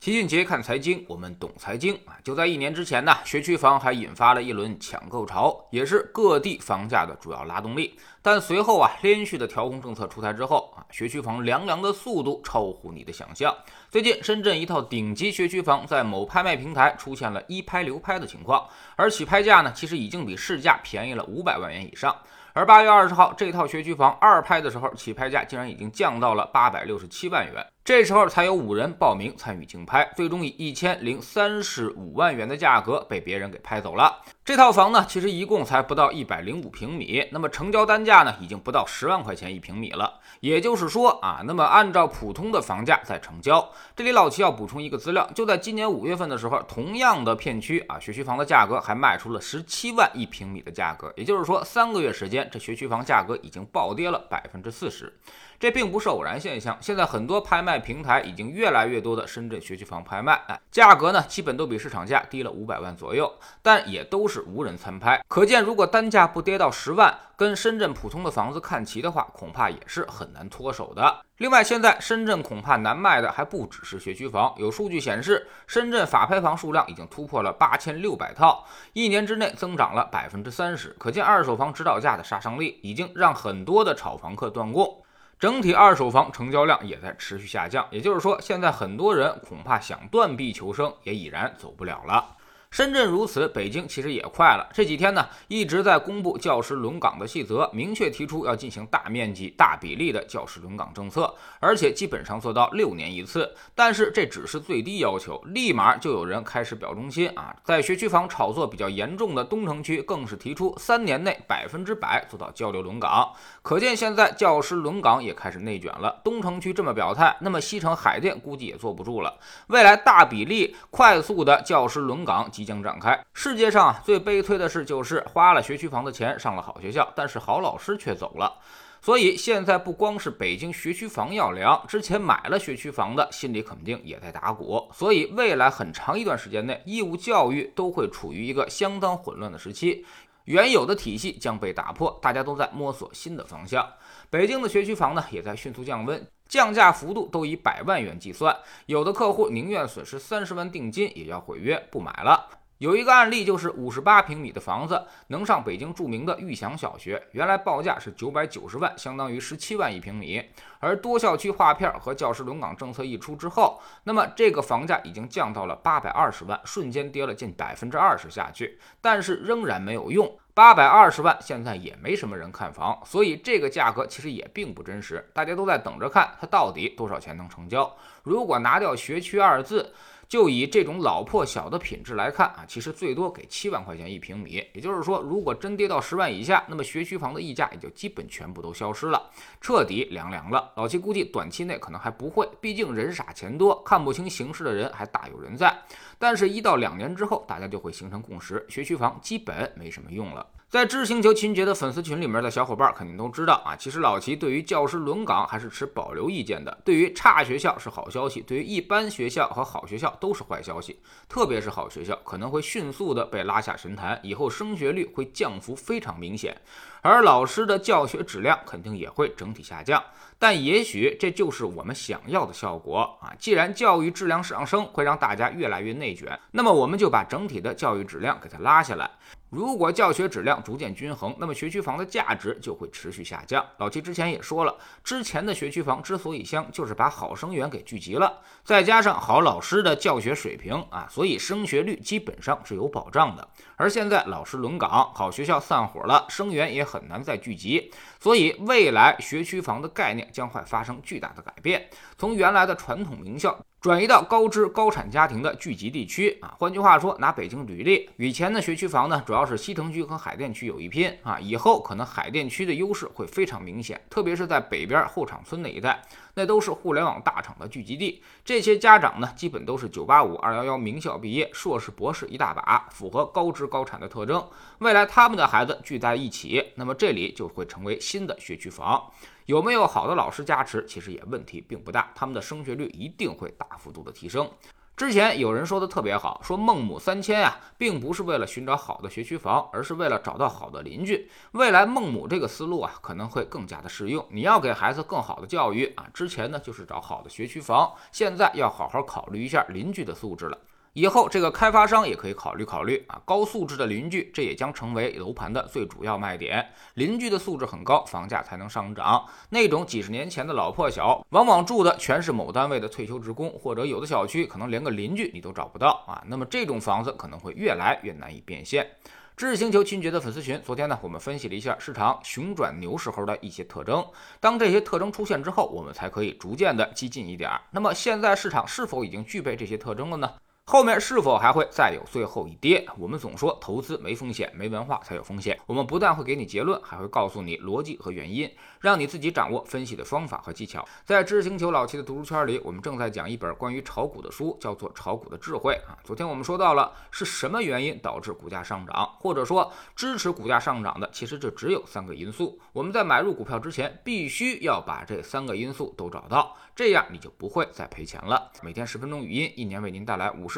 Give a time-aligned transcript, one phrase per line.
[0.00, 2.14] 齐俊杰看财经，我们懂财经啊！
[2.22, 7.98] 就在一年之前呢，学区房还引发了一轮抢购潮，也是各地房价的主要拉动力。
[8.22, 13.52] 但随后啊，连续的调控政策出台之后啊，学区房凉凉的速度超乎你的想象。
[13.90, 22.16] 最近，深圳一套顶级学区房在某拍卖平台出现了一拍流拍的情况，而起拍价呢，其实已经比市价便宜了五百万元以上。
[22.52, 27.66] 而八月二十号，这套学区房二拍的时候，起拍价竟然已经降到了八百六十七万元。
[27.88, 34.14] 这时候才有五人报名参与竞拍，最终以一千零三十五万元的价格被别人给拍走了。
[34.48, 40.20] 这套房呢，其实一共才不到一百零五平米，那么成交单价呢，已经不到十万块钱一平米了。
[40.40, 43.70] 也就是说啊，那么按照普通的房价在成交。
[43.94, 51.12] 这里老齐要补充一个资料，就在今年五月份的时候，同样的片区啊，学区房的价格还卖出了十七万一平米的价格。
[51.14, 55.12] 也就是说，三个月时间，这学区房价格已经暴跌了百分之四十。
[55.60, 65.22] 这并不是偶然现象，现在很多拍卖平台已经越来越多的深圳学区房拍卖，哎，价格呢基本都比市场价低了五百万左右，但也都是无人参拍。
[65.28, 71.22] 可见，如果单价不跌到十万，跟深圳普通的房子看齐的话，恐怕也是很难脱手的。
[71.36, 85.02] 另外，现在深圳恐怕难卖的还不只是学区房，有数据显示，深圳法拍房数量已经突破了八千六百套，一年之内增长了百分之三十，可见二手房指导价的杀伤力已经让很多的炒房客断供。
[85.38, 92.34] 整体二手房成交量也在持续下降，也就是说，现在很多人恐怕想断臂求生也已然走不了了。
[92.70, 94.68] 深圳如此，北京其实也快了。
[94.74, 103.50] 这几天呢，一直在公布教师轮岗的细则，明确提出要进行大面积、大比例的教师轮岗政策，而且基本上做到六年一次。
[103.74, 107.56] 但是这只是最低要求，立马就有人开始表忠心啊！
[107.64, 113.32] 在学区房炒作比较严重的东城区，更是提出三年内百分之百做到交流轮岗。
[113.62, 116.20] 可见现在教师轮岗也开始内卷了。
[116.22, 119.38] 东城区这么表态，那么西城、海淀估计也坐不住了。
[119.68, 122.46] 未来大比例、快速的教师轮岗。
[122.58, 123.18] 即将展开。
[123.32, 128.58] 世界上最悲催的事就是花了学区房的钱上了好学校，但是好老师却走了。
[129.00, 134.86] 所以现在不光是北京学区房要凉，之前买了学区房的心里肯定也在打鼓。
[134.92, 140.04] 所以未来很长一段时间内，义务教育都会处于一个相当混乱的时期，
[140.44, 143.88] 原有的体系将被打破，大家都在摸索新的方向。
[144.28, 146.26] 北京的学区房呢，也在迅速降温。
[146.48, 148.56] 降价幅度都以百万元计算，
[148.86, 152.48] 有的客户宁愿损失三十万定金，也要毁约不买了。
[152.78, 160.40] 有一个案例，就是五十八平米的房子能上北京著名的玉祥小学，原来报价是九百九十万，相当于十七万一平米。
[160.78, 168.78] 而多校区划片和教师轮岗政策一出之后，那么这个房价已经降到了八百二十万，瞬间跌了近百分之二十下去。
[169.00, 177.92] 但是仍然没有用，八百二十万现在也没什么人看房，所以这个价格其实也并不真实，大家都在等着看它到底多少钱能成交。
[178.22, 179.92] 如果拿掉学区二字。
[180.28, 184.62] 就以这种老破小的品质来看啊，其实最多给七万块钱一平米。
[184.74, 190.70] 也就是说，如果真跌到十万以下，那么学区房的溢价也就基本全部都消失了，彻底凉凉了。
[190.76, 195.74] 老七估计短期内可能还不会，毕竟人傻钱多，看不清形势的人还大有人在。
[196.18, 200.46] 但是，一到两年之后，大家就会形成共识，学区房基本没什么用了。
[200.70, 206.76] 在知星球秦杰的粉丝群里面的小伙伴肯定都知道啊，其实老齐对于教师轮岗还是持保留意见的。
[206.84, 211.00] 对于差学校是好消息，对于一般学校和好学校都是坏消息。
[211.26, 216.54] 特别是好学校可能会迅速的被拉下神坛，以后升学率会降幅非常明显，
[217.00, 220.04] 而老师的教学质量肯定也会整体下降。
[220.38, 223.32] 但也许这就是我们想要的效果啊！
[223.38, 229.10] 既然教育质量上升会让大家越来越内卷，那么我们就把整体的教育质量给它拉下来。
[229.50, 233.64] 如果教学质量逐渐均衡，那么学区房的价值就会持续下降。
[233.78, 243.48] 老七之前也说了，之前的学区房之所以香，就是把好生源给聚集了，再加上好老师的教学水平啊，所以升学率基本上是有保障的。
[243.76, 251.88] 而现在老师轮岗，好学校散伙了，生源也很难再聚集，所以未来学区房的概念将会发生巨大的改变，
[252.18, 253.58] 从原来的传统名校。
[253.80, 266.02] 转移到高知高产家庭的聚集地区啊，换句话说，拿北京举例，以前的学区房呢，主要是西城区和海淀区有一拼啊，以后可能海淀区的优势会非常明显，特别是在北边后厂村那一带，
[266.34, 268.20] 那都是互联网大厂的聚集地。
[268.44, 274.44] 这些家长呢，基本都是九八五、二幺幺名校毕业，硕士、博士一大把，符合高知高产的特征。
[274.78, 279.08] 未来他们的孩子聚在一起，那么这里就会成为新的学区房。
[279.48, 284.46] 有没有好的老师加持，其实也问题并不大，他们的升学率一定会大幅度的提升。
[284.94, 291.30] 之前有人说的特别好，说孟母三迁呀，并不是为了寻找好的学区房，而是为了找到好的邻居。
[291.52, 294.22] 未来孟母这个思路啊，可能会更加的适用。
[294.28, 300.58] 你要给孩子更好的教育啊，之前呢就是找好的学区房，现在要好好考虑一下邻居的素质了。
[300.94, 306.66] 以后这个开发商也可以考虑考虑啊，高素质的邻居，这也将成为楼盘的最主要卖点。
[306.94, 309.24] 邻居的素质很高，房价才能上涨。
[309.50, 316.22] 那种几十年前的老破小，往往住的全是某单位的退休职工，或者有的小区可能连个邻居你都找不到啊。
[316.26, 318.88] 那么这种房子可能会越来越难以变现。
[319.36, 324.04] 知识星球亲爵的粉丝群，昨天呢，我们分析了一下市场熊转牛时候的一些特征。
[324.40, 327.48] 当这些特征出现之后，我们才可以逐渐的激进一点。
[327.70, 330.28] 那么现在市场是否已经具备这些特征了呢？
[330.70, 332.86] 后面是否还会再有最后一跌？
[332.98, 335.58] 我们总说投资没风险，没文化才有风险。
[335.64, 338.46] 我们不但会给你结论，还会告诉你逻辑和原因，
[338.78, 340.86] 让你自己掌握分析的方法和技巧。
[341.06, 345.96] 在知识星球老七的读书圈里，我们正在讲一本关于炒股的书，叫做《炒股的智慧》啊。
[346.04, 352.60] 昨天我们说到了是什么原因导致股价上涨，或者说支持股价上涨的，其实就只有三个因素。
[352.74, 358.52] 我们在买入股票之前，必须要把这三个因素都找到，这样你就不会再赔钱了。
[358.60, 360.57] 每天十分钟语音，一年为您带来五十。